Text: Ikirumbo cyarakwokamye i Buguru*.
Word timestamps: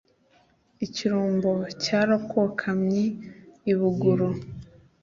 Ikirumbo 0.85 1.51
cyarakwokamye 1.83 3.03
i 3.71 3.73
Buguru*. 3.79 4.29